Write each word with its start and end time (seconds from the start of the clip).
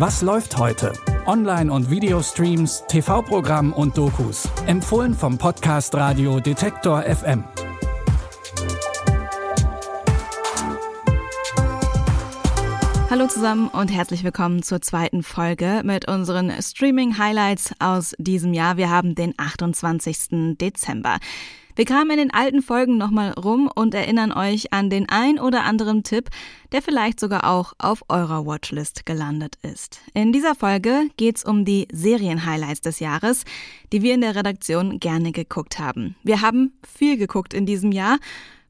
Was 0.00 0.22
läuft 0.22 0.56
heute? 0.56 0.94
Online- 1.26 1.70
und 1.70 1.90
Videostreams, 1.90 2.84
TV-Programm 2.88 3.74
und 3.74 3.98
Dokus. 3.98 4.48
Empfohlen 4.64 5.12
vom 5.12 5.36
Podcast 5.36 5.94
Radio 5.94 6.40
Detektor 6.40 7.02
FM. 7.02 7.44
Hallo 13.10 13.26
zusammen 13.26 13.68
und 13.68 13.88
herzlich 13.88 14.24
willkommen 14.24 14.62
zur 14.62 14.80
zweiten 14.80 15.22
Folge 15.22 15.82
mit 15.84 16.08
unseren 16.08 16.50
Streaming-Highlights 16.50 17.74
aus 17.78 18.14
diesem 18.16 18.54
Jahr. 18.54 18.78
Wir 18.78 18.88
haben 18.88 19.14
den 19.14 19.34
28. 19.36 20.56
Dezember. 20.58 21.18
Wir 21.80 21.86
kamen 21.86 22.10
in 22.10 22.18
den 22.18 22.34
alten 22.34 22.60
Folgen 22.60 22.98
nochmal 22.98 23.32
rum 23.32 23.70
und 23.74 23.94
erinnern 23.94 24.32
euch 24.32 24.70
an 24.70 24.90
den 24.90 25.08
ein 25.08 25.38
oder 25.38 25.64
anderen 25.64 26.02
Tipp, 26.02 26.28
der 26.72 26.82
vielleicht 26.82 27.18
sogar 27.18 27.48
auch 27.48 27.72
auf 27.78 28.04
eurer 28.10 28.44
Watchlist 28.44 29.06
gelandet 29.06 29.56
ist. 29.62 30.02
In 30.12 30.30
dieser 30.30 30.54
Folge 30.54 31.08
geht's 31.16 31.42
um 31.42 31.64
die 31.64 31.88
Serien-Highlights 31.90 32.82
des 32.82 33.00
Jahres, 33.00 33.44
die 33.94 34.02
wir 34.02 34.12
in 34.12 34.20
der 34.20 34.36
Redaktion 34.36 35.00
gerne 35.00 35.32
geguckt 35.32 35.78
haben. 35.78 36.16
Wir 36.22 36.42
haben 36.42 36.74
viel 36.86 37.16
geguckt 37.16 37.54
in 37.54 37.64
diesem 37.64 37.92
Jahr 37.92 38.18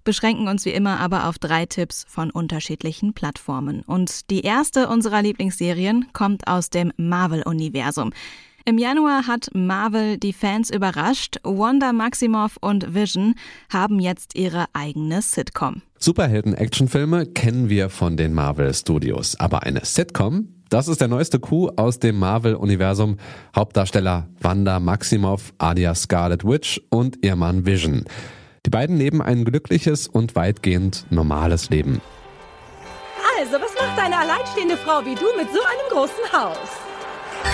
beschränken 0.04 0.48
uns 0.48 0.64
wie 0.64 0.70
immer 0.70 0.98
aber 0.98 1.28
auf 1.28 1.38
drei 1.38 1.66
Tipps 1.66 2.06
von 2.08 2.30
unterschiedlichen 2.30 3.12
Plattformen. 3.12 3.82
Und 3.82 4.30
die 4.30 4.40
erste 4.40 4.88
unserer 4.88 5.20
Lieblingsserien 5.20 6.06
kommt 6.12 6.46
aus 6.46 6.70
dem 6.70 6.92
Marvel-Universum. 6.96 8.12
Im 8.70 8.78
Januar 8.78 9.26
hat 9.26 9.50
Marvel 9.52 10.16
die 10.16 10.32
Fans 10.32 10.70
überrascht. 10.70 11.38
Wanda 11.42 11.92
Maximoff 11.92 12.56
und 12.60 12.94
Vision 12.94 13.34
haben 13.68 13.98
jetzt 13.98 14.36
ihre 14.36 14.66
eigene 14.74 15.22
Sitcom. 15.22 15.82
Superhelden-Actionfilme 15.98 17.26
kennen 17.26 17.68
wir 17.68 17.90
von 17.90 18.16
den 18.16 18.32
Marvel 18.32 18.72
Studios, 18.72 19.34
aber 19.40 19.64
eine 19.64 19.84
Sitcom? 19.84 20.54
Das 20.68 20.86
ist 20.86 21.00
der 21.00 21.08
neueste 21.08 21.40
Coup 21.40 21.72
aus 21.80 21.98
dem 21.98 22.20
Marvel-Universum. 22.20 23.16
Hauptdarsteller 23.56 24.28
Wanda 24.40 24.78
Maximoff 24.78 25.52
alias 25.58 26.02
Scarlet 26.02 26.44
Witch 26.44 26.80
und 26.90 27.18
ihr 27.24 27.34
Mann 27.34 27.66
Vision. 27.66 28.04
Die 28.64 28.70
beiden 28.70 28.98
leben 28.98 29.20
ein 29.20 29.44
glückliches 29.44 30.06
und 30.06 30.36
weitgehend 30.36 31.06
normales 31.10 31.70
Leben. 31.70 32.00
Also, 33.36 33.54
was 33.54 33.74
macht 33.74 33.98
eine 33.98 34.16
alleinstehende 34.16 34.76
Frau 34.76 35.04
wie 35.04 35.16
du 35.16 35.26
mit 35.36 35.48
so 35.52 35.58
einem 35.58 35.88
großen 35.90 36.32
Haus? 36.32 36.79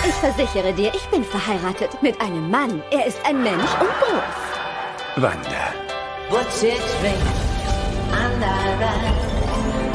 Ich 0.08 0.14
versichere 0.14 0.72
dir, 0.72 0.94
ich 0.94 1.04
bin 1.08 1.24
verheiratet 1.24 2.00
mit 2.00 2.20
einem 2.20 2.48
Mann. 2.48 2.80
Er 2.92 3.06
ist 3.06 3.18
ein 3.24 3.42
Mensch 3.42 3.72
und 3.80 3.90
groß. 4.00 4.36
Wanda. 5.16 5.74
What's 6.30 6.62
it 6.62 6.80
ring? 7.02 7.14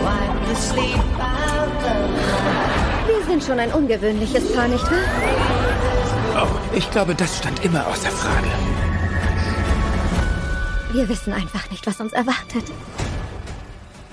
Wipe 0.04 0.48
the 0.50 0.56
sleep 0.56 0.98
out 1.18 1.68
of 1.86 3.08
Wir 3.08 3.26
sind 3.26 3.42
schon 3.44 3.60
ein 3.60 3.72
ungewöhnliches 3.72 4.52
Paar, 4.54 4.68
nicht 4.68 4.84
wahr? 4.92 6.44
Oh, 6.44 6.76
ich 6.76 6.92
glaube, 6.92 7.16
das 7.16 7.38
stand 7.38 7.64
immer 7.64 7.88
außer 7.88 8.12
Frage. 8.12 8.50
Wir 10.92 11.08
wissen 11.08 11.32
einfach 11.32 11.70
nicht, 11.70 11.88
was 11.88 12.02
uns 12.02 12.12
erwartet. 12.12 12.66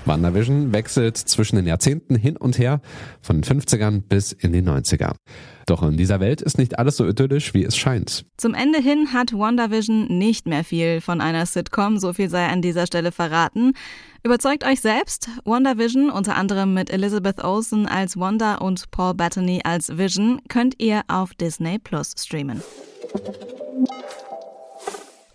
WandaVision 0.09 0.73
wechselt 0.73 1.17
zwischen 1.17 1.55
den 1.55 1.67
Jahrzehnten 1.67 2.15
hin 2.15 2.35
und 2.35 2.57
her, 2.57 2.81
von 3.21 3.39
den 3.39 3.43
50ern 3.43 4.01
bis 4.01 4.31
in 4.31 4.51
die 4.51 4.63
90er. 4.63 5.13
Doch 5.67 5.83
in 5.83 5.97
dieser 5.97 6.19
Welt 6.19 6.41
ist 6.41 6.57
nicht 6.57 6.79
alles 6.79 6.97
so 6.97 7.07
idyllisch, 7.07 7.53
wie 7.53 7.63
es 7.63 7.77
scheint. 7.77 8.25
Zum 8.37 8.55
Ende 8.55 8.79
hin 8.79 9.13
hat 9.13 9.33
WandaVision 9.33 10.07
nicht 10.17 10.47
mehr 10.47 10.63
viel 10.63 10.99
von 10.99 11.21
einer 11.21 11.45
Sitcom, 11.45 11.99
so 11.99 12.11
viel 12.11 12.27
sei 12.27 12.47
an 12.47 12.63
dieser 12.63 12.87
Stelle 12.87 13.11
verraten. 13.11 13.73
Überzeugt 14.23 14.65
euch 14.65 14.81
selbst. 14.81 15.29
WandaVision, 15.45 16.09
unter 16.09 16.35
anderem 16.35 16.73
mit 16.73 16.89
Elizabeth 16.89 17.43
Olsen 17.43 17.85
als 17.85 18.17
Wanda 18.17 18.55
und 18.55 18.89
Paul 18.89 19.13
Bettany 19.13 19.61
als 19.63 19.95
Vision, 19.95 20.41
könnt 20.49 20.73
ihr 20.81 21.03
auf 21.07 21.35
Disney 21.35 21.77
Plus 21.77 22.15
streamen. 22.17 22.63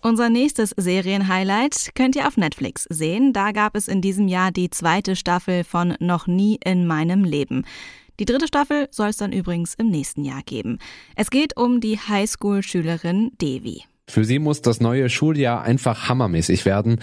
Unser 0.05 0.29
nächstes 0.29 0.71
Serienhighlight 0.77 1.95
könnt 1.95 2.15
ihr 2.15 2.27
auf 2.27 2.37
Netflix 2.37 2.83
sehen. 2.91 3.33
Da 3.33 3.51
gab 3.51 3.75
es 3.75 3.87
in 3.87 4.01
diesem 4.01 4.27
Jahr 4.27 4.51
die 4.51 4.69
zweite 4.69 5.15
Staffel 5.15 5.63
von 5.63 5.95
Noch 5.99 6.27
nie 6.27 6.59
in 6.63 6.85
meinem 6.85 7.23
Leben. 7.23 7.65
Die 8.19 8.25
dritte 8.25 8.45
Staffel 8.45 8.87
soll 8.91 9.07
es 9.07 9.17
dann 9.17 9.33
übrigens 9.33 9.73
im 9.73 9.89
nächsten 9.89 10.23
Jahr 10.23 10.43
geben. 10.43 10.77
Es 11.15 11.31
geht 11.31 11.57
um 11.57 11.81
die 11.81 11.97
Highschool-Schülerin 11.97 13.31
Devi. 13.41 13.85
Für 14.07 14.23
sie 14.23 14.37
muss 14.37 14.61
das 14.61 14.79
neue 14.79 15.09
Schuljahr 15.09 15.63
einfach 15.63 16.07
hammermäßig 16.07 16.65
werden, 16.65 16.99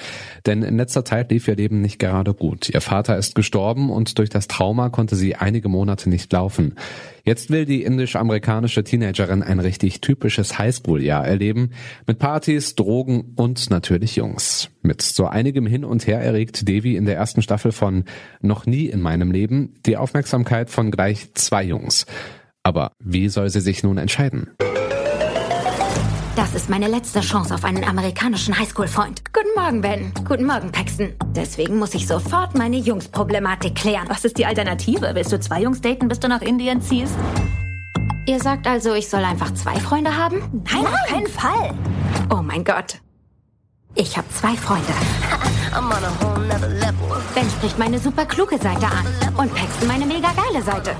denn 0.46 0.62
in 0.62 0.76
letzter 0.76 1.04
Zeit 1.04 1.32
lief 1.32 1.48
ihr 1.48 1.56
Leben 1.56 1.80
nicht 1.80 1.98
gerade 1.98 2.32
gut. 2.32 2.68
Ihr 2.68 2.80
Vater 2.80 3.18
ist 3.18 3.34
gestorben 3.34 3.90
und 3.90 4.18
durch 4.18 4.30
das 4.30 4.46
Trauma 4.46 4.88
konnte 4.88 5.16
sie 5.16 5.34
einige 5.34 5.68
Monate 5.68 6.08
nicht 6.08 6.32
laufen. 6.32 6.76
Jetzt 7.24 7.50
will 7.50 7.66
die 7.66 7.82
indisch-amerikanische 7.82 8.84
Teenagerin 8.84 9.42
ein 9.42 9.58
richtig 9.58 10.00
typisches 10.00 10.58
Highschool-Jahr 10.58 11.26
erleben, 11.26 11.70
mit 12.06 12.20
Partys, 12.20 12.76
Drogen 12.76 13.32
und 13.34 13.70
natürlich 13.70 14.16
Jungs. 14.16 14.70
Mit 14.82 15.02
so 15.02 15.26
einigem 15.26 15.66
Hin 15.66 15.84
und 15.84 16.06
Her 16.06 16.20
erregt 16.20 16.68
Devi 16.68 16.96
in 16.96 17.04
der 17.04 17.16
ersten 17.16 17.42
Staffel 17.42 17.72
von 17.72 18.04
Noch 18.40 18.64
nie 18.66 18.86
in 18.86 19.00
meinem 19.00 19.32
Leben 19.32 19.74
die 19.86 19.96
Aufmerksamkeit 19.96 20.70
von 20.70 20.92
gleich 20.92 21.34
zwei 21.34 21.64
Jungs. 21.64 22.06
Aber 22.62 22.92
wie 23.00 23.28
soll 23.28 23.50
sie 23.50 23.60
sich 23.60 23.82
nun 23.82 23.98
entscheiden? 23.98 24.48
Das 26.34 26.54
ist 26.54 26.70
meine 26.70 26.88
letzte 26.88 27.20
Chance 27.20 27.54
auf 27.54 27.62
einen 27.62 27.84
amerikanischen 27.84 28.58
Highschool-Freund. 28.58 29.22
Guten 29.34 29.50
Morgen, 29.54 29.82
Ben. 29.82 30.12
Guten 30.26 30.46
Morgen, 30.46 30.72
Paxton. 30.72 31.12
Deswegen 31.36 31.78
muss 31.78 31.92
ich 31.92 32.06
sofort 32.06 32.56
meine 32.56 32.76
Jungs-Problematik 32.78 33.74
klären. 33.74 34.08
Was 34.08 34.24
ist 34.24 34.38
die 34.38 34.46
Alternative? 34.46 35.10
Willst 35.14 35.30
du 35.30 35.38
zwei 35.38 35.60
Jungs 35.60 35.82
daten, 35.82 36.08
bis 36.08 36.20
du 36.20 36.28
nach 36.28 36.40
Indien 36.40 36.80
ziehst? 36.80 37.14
Ihr 38.26 38.40
sagt 38.40 38.66
also, 38.66 38.94
ich 38.94 39.10
soll 39.10 39.24
einfach 39.24 39.52
zwei 39.52 39.78
Freunde 39.78 40.16
haben? 40.16 40.62
Nein, 40.72 40.86
auf 40.86 41.06
keinen 41.06 41.26
Fall. 41.26 41.74
Oh 42.30 42.40
mein 42.42 42.64
Gott. 42.64 43.02
Ich 43.94 44.16
habe 44.16 44.26
zwei 44.30 44.54
Freunde. 44.56 44.92
Ben 47.34 47.50
spricht 47.50 47.78
meine 47.78 47.98
super 47.98 48.24
kluge 48.24 48.56
Seite 48.56 48.86
an 48.86 49.06
und 49.36 49.54
Paxton 49.54 49.88
meine 49.88 50.06
mega 50.06 50.32
geile 50.32 50.62
Seite. 50.64 50.96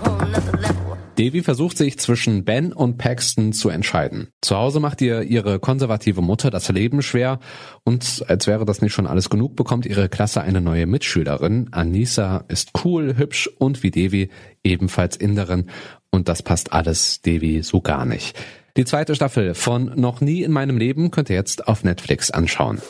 Devi 1.17 1.43
versucht 1.43 1.77
sich 1.79 1.99
zwischen 1.99 2.45
Ben 2.45 2.73
und 2.73 2.99
Paxton 2.99 3.53
zu 3.53 3.69
entscheiden. 3.69 4.29
Zu 4.41 4.57
Hause 4.57 4.81
macht 4.81 5.01
ihr 5.01 5.23
ihre 5.23 5.59
konservative 5.59 6.23
Mutter 6.23 6.51
das 6.51 6.69
Leben 6.69 7.03
schwer 7.03 7.39
und 7.85 8.25
als 8.29 8.47
wäre 8.47 8.65
das 8.65 8.83
nicht 8.83 8.93
schon 8.93 9.07
alles 9.07 9.31
genug, 9.31 9.57
bekommt 9.57 9.87
ihre 9.87 10.09
Klasse 10.09 10.43
eine 10.43 10.61
neue 10.61 10.87
Mitschülerin. 10.87 11.69
Anissa 11.71 12.45
ist 12.49 12.71
cool, 12.85 13.17
hübsch 13.17 13.49
und 13.59 13.83
wie 13.83 13.91
Devi 13.91 14.31
ebenfalls 14.65 15.17
Inderin 15.17 15.71
und 16.11 16.29
das 16.29 16.43
passt 16.43 16.73
alles 16.73 17.23
Devi 17.23 17.63
so 17.63 17.81
gar 17.81 18.05
nicht. 18.05 18.37
Die 18.79 18.87
zweite 18.87 19.15
Staffel 19.15 19.55
von 19.55 19.93
Noch 19.97 20.23
nie 20.23 20.43
in 20.43 20.51
meinem 20.51 20.79
Leben 20.79 21.11
könnt 21.11 21.29
ihr 21.29 21.37
jetzt 21.37 21.69
auf 21.69 21.85
Netflix 21.85 22.31
anschauen. 22.31 22.81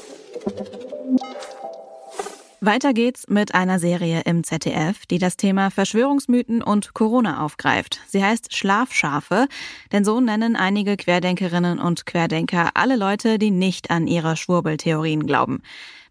Weiter 2.64 2.92
geht's 2.92 3.26
mit 3.26 3.56
einer 3.56 3.80
Serie 3.80 4.20
im 4.24 4.44
ZDF, 4.44 5.04
die 5.06 5.18
das 5.18 5.36
Thema 5.36 5.72
Verschwörungsmythen 5.72 6.62
und 6.62 6.94
Corona 6.94 7.44
aufgreift. 7.44 7.98
Sie 8.06 8.22
heißt 8.22 8.54
Schlafschafe, 8.54 9.48
denn 9.90 10.04
so 10.04 10.20
nennen 10.20 10.54
einige 10.54 10.96
Querdenkerinnen 10.96 11.80
und 11.80 12.06
Querdenker 12.06 12.70
alle 12.74 12.94
Leute, 12.94 13.40
die 13.40 13.50
nicht 13.50 13.90
an 13.90 14.06
ihre 14.06 14.36
Schwurbeltheorien 14.36 15.26
glauben. 15.26 15.60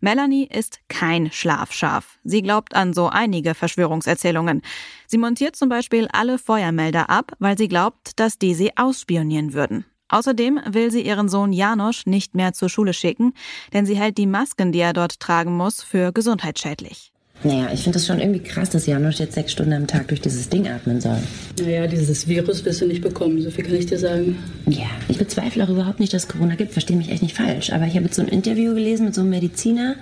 Melanie 0.02 0.46
ist 0.46 0.82
kein 0.90 1.32
Schlafschaf. 1.32 2.20
Sie 2.26 2.42
glaubt 2.42 2.76
an 2.76 2.94
so 2.94 3.08
einige 3.08 3.56
Verschwörungserzählungen. 3.56 4.62
Sie 5.08 5.18
montiert 5.18 5.56
zum 5.56 5.70
Beispiel 5.70 6.10
alle 6.12 6.38
Feuermelder 6.38 7.10
ab, 7.10 7.32
weil 7.40 7.58
sie 7.58 7.70
glaubt, 7.70 8.20
dass 8.20 8.38
die 8.38 8.56
sie 8.56 8.76
ausspionieren 8.76 9.54
würden. 9.54 9.86
Außerdem 10.12 10.60
will 10.70 10.92
sie 10.92 11.02
ihren 11.02 11.30
Sohn 11.30 11.54
Janosch 11.54 12.06
nicht 12.06 12.36
mehr 12.36 12.54
zur 12.54 12.70
Schule 12.70 12.94
schicken, 12.94 13.34
denn 13.74 13.86
sie 13.86 13.96
hält 13.96 14.18
die 14.18 14.28
Masken, 14.28 14.72
die 14.72 14.80
er 14.80 14.94
dort 14.94 15.20
tragen 15.20 15.56
muss, 15.56 15.82
für 15.82 16.12
gesundheitsschädlich. 16.12 17.12
Naja, 17.44 17.70
ich 17.74 17.82
finde 17.82 17.98
es 17.98 18.06
schon 18.06 18.20
irgendwie 18.20 18.42
krass, 18.42 18.70
dass 18.70 18.86
Janosch 18.86 19.20
jetzt 19.20 19.34
sechs 19.34 19.54
Stunden 19.54 19.74
am 19.74 19.88
Tag 19.88 20.10
durch 20.10 20.22
dieses 20.22 20.50
Ding 20.50 20.68
atmen 20.68 21.02
soll. 21.02 21.18
Naja, 21.60 21.88
dieses 21.88 22.28
Virus 22.28 22.64
wirst 22.66 22.82
du 22.82 22.86
nicht 22.86 23.02
bekommen, 23.02 23.42
so 23.42 23.50
viel 23.50 23.64
kann 23.64 23.74
ich 23.74 23.88
dir 23.88 23.98
sagen. 23.98 24.38
Ja, 24.68 24.90
ich 25.08 25.18
bezweifle 25.18 25.64
auch 25.64 25.70
überhaupt 25.70 26.00
nicht, 26.00 26.14
dass 26.14 26.24
es 26.24 26.30
Corona 26.30 26.54
gibt, 26.54 26.74
verstehe 26.74 26.98
mich 26.98 27.10
echt 27.10 27.24
nicht 27.24 27.36
falsch. 27.36 27.74
Aber 27.74 27.88
ich 27.88 27.96
habe 27.96 28.06
jetzt 28.06 28.16
so 28.16 28.22
ein 28.22 28.28
Interview 28.28 28.76
gelesen 28.76 29.06
mit 29.06 29.16
so 29.16 29.22
einem 29.22 29.32
Mediziner 29.32 29.96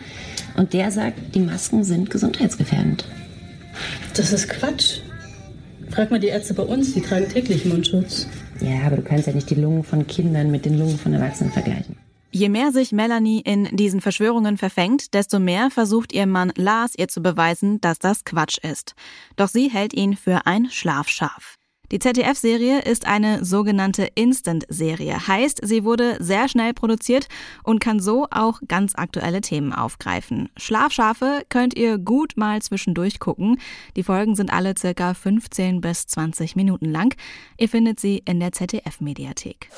und 0.57 0.73
der 0.73 0.91
sagt, 0.91 1.33
die 1.33 1.39
Masken 1.39 1.85
sind 1.85 2.09
gesundheitsgefährdend. 2.09 3.05
Das 4.15 4.33
ist 4.33 4.49
Quatsch. 4.49 4.99
Frag 5.91 6.11
mal 6.11 6.19
die 6.19 6.27
Ärzte 6.27 6.53
bei 6.53 6.63
uns, 6.63 6.93
die 6.93 7.01
tragen 7.01 7.29
täglich 7.29 7.63
Mundschutz. 7.63 8.27
Ja, 8.61 8.85
aber 8.85 8.97
du 8.97 9.01
kannst 9.01 9.27
ja 9.27 9.33
nicht 9.33 9.49
die 9.49 9.55
Lungen 9.55 9.83
von 9.83 10.07
Kindern 10.07 10.51
mit 10.51 10.65
den 10.65 10.77
Lungen 10.77 10.97
von 10.97 11.13
Erwachsenen 11.13 11.51
vergleichen. 11.51 11.97
Je 12.31 12.49
mehr 12.49 12.71
sich 12.71 12.91
Melanie 12.91 13.41
in 13.41 13.75
diesen 13.75 14.01
Verschwörungen 14.01 14.57
verfängt, 14.57 15.15
desto 15.15 15.39
mehr 15.39 15.71
versucht 15.71 16.13
ihr 16.13 16.27
Mann 16.27 16.51
Lars 16.55 16.93
ihr 16.95 17.07
zu 17.07 17.21
beweisen, 17.21 17.81
dass 17.81 17.97
das 17.97 18.23
Quatsch 18.23 18.59
ist. 18.59 18.93
Doch 19.35 19.47
sie 19.47 19.69
hält 19.69 19.93
ihn 19.93 20.15
für 20.15 20.45
ein 20.45 20.69
Schlafschaf. 20.69 21.58
Die 21.91 21.97
ZDF-Serie 21.97 22.81
ist 22.81 23.07
eine 23.07 23.43
sogenannte 23.43 24.09
Instant-Serie, 24.13 25.27
heißt, 25.27 25.61
sie 25.63 25.83
wurde 25.83 26.17
sehr 26.19 26.47
schnell 26.47 26.73
produziert 26.73 27.27
und 27.63 27.79
kann 27.79 27.99
so 27.99 28.27
auch 28.29 28.61
ganz 28.67 28.93
aktuelle 28.95 29.41
Themen 29.41 29.73
aufgreifen. 29.73 30.49
Schlafschafe 30.55 31.43
könnt 31.49 31.75
ihr 31.75 31.97
gut 31.97 32.33
mal 32.37 32.61
zwischendurch 32.61 33.19
gucken. 33.19 33.59
Die 33.95 34.03
Folgen 34.03 34.35
sind 34.35 34.53
alle 34.53 34.75
circa 34.77 35.15
15 35.15 35.81
bis 35.81 36.05
20 36.05 36.55
Minuten 36.55 36.85
lang. 36.85 37.15
Ihr 37.57 37.69
findet 37.69 37.99
sie 37.99 38.21
in 38.25 38.39
der 38.39 38.51
ZDF-Mediathek. 38.51 39.69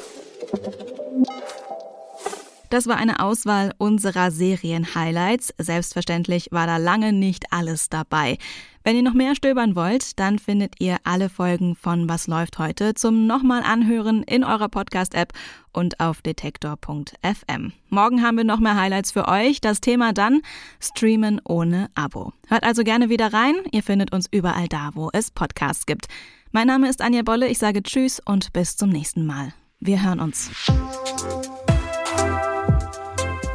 Das 2.72 2.88
war 2.88 2.96
eine 2.96 3.20
Auswahl 3.20 3.74
unserer 3.80 4.32
Serien-Highlights. 4.32 5.54
Selbstverständlich 5.58 6.48
war 6.52 6.68
da 6.68 6.78
lange 6.78 7.12
nicht 7.12 7.52
alles 7.52 7.90
dabei. 7.90 8.38
Wenn 8.86 8.96
ihr 8.96 9.04
noch 9.04 9.14
mehr 9.14 9.36
stöbern 9.36 9.76
wollt, 9.76 10.18
dann 10.22 10.40
findet 10.40 10.76
ihr 10.80 10.96
alle 11.04 11.28
Folgen 11.28 11.76
von 11.76 12.08
Was 12.08 12.28
läuft 12.28 12.60
heute 12.60 12.94
zum 12.94 13.28
nochmal 13.28 13.62
anhören 13.64 14.24
in 14.24 14.46
eurer 14.46 14.70
Podcast-App 14.70 15.34
und 15.74 16.00
auf 16.00 16.22
detektor.fm. 16.22 17.74
Morgen 17.90 18.24
haben 18.24 18.38
wir 18.38 18.46
noch 18.46 18.62
mehr 18.62 18.78
Highlights 18.78 19.12
für 19.12 19.28
euch. 19.28 19.60
Das 19.60 19.82
Thema 19.82 20.14
dann 20.14 20.42
Streamen 20.80 21.42
ohne 21.44 21.90
Abo. 21.94 22.32
Hört 22.48 22.64
also 22.64 22.86
gerne 22.86 23.10
wieder 23.10 23.34
rein. 23.34 23.56
Ihr 23.74 23.84
findet 23.84 24.14
uns 24.14 24.28
überall 24.32 24.70
da, 24.70 24.92
wo 24.94 25.10
es 25.12 25.30
Podcasts 25.30 25.86
gibt. 25.86 26.08
Mein 26.54 26.68
Name 26.68 26.90
ist 26.90 27.02
Anja 27.02 27.24
Bolle. 27.24 27.50
Ich 27.50 27.58
sage 27.58 27.84
Tschüss 27.84 28.22
und 28.24 28.54
bis 28.54 28.78
zum 28.78 28.92
nächsten 28.92 29.26
Mal. 29.26 29.54
Wir 29.82 30.02
hören 30.02 30.22
uns. 30.22 30.50